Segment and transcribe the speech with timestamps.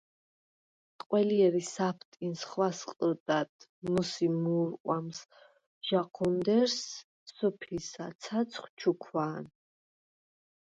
[1.01, 3.51] ყველჲერი საფტინს ხვასყჷდად
[3.89, 5.19] მუსი მუ̄რყვამს
[5.87, 6.79] ჟაჴუნდერს,
[7.33, 9.43] სუფისა, ცაცხვ ჩუქვა̄ნ.